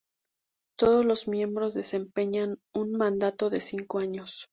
[0.79, 4.47] Todos los miembros desempeñan un mandato de cinco años.